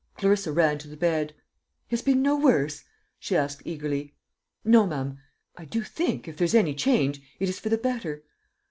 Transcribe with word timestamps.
Clarissa 0.15 0.51
ran 0.51 0.79
to 0.79 0.87
the 0.87 0.97
bed. 0.97 1.35
"He 1.87 1.95
has 1.95 2.01
been 2.01 2.23
no 2.23 2.35
worse?" 2.35 2.85
she 3.19 3.35
asked 3.35 3.61
eagerly. 3.65 4.15
"No, 4.65 4.87
ma'am. 4.87 5.19
I 5.55 5.65
do 5.65 5.83
think, 5.83 6.27
if 6.27 6.37
there's 6.37 6.55
any 6.55 6.73
change, 6.73 7.21
it 7.39 7.47
is 7.49 7.59
for 7.59 7.69
the 7.69 7.77
better." 7.77 8.23